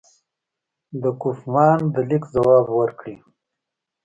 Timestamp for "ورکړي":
2.79-3.15